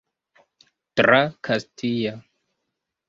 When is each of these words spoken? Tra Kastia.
Tra 1.01 1.19
Kastia. 1.49 2.15